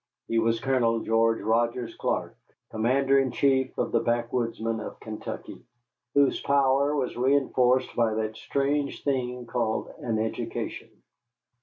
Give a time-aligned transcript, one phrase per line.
[0.27, 2.33] He was Colonel George Rogers Clark,¹
[2.71, 5.61] Commander in chief of the backwoodsmen of Kentucky,
[6.15, 10.89] whose power was reënforced by that strange thing called an education.